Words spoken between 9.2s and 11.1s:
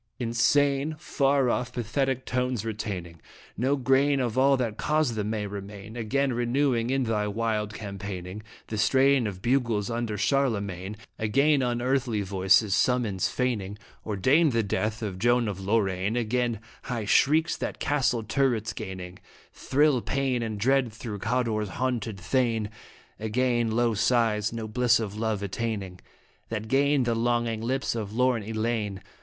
of bugles under Charlemagne;